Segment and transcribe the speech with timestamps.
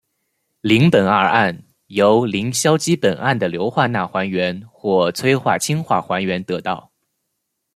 [0.61, 6.89] 邻苯二胺由邻硝基苯胺的硫化钠还原或催化氢化还原得到。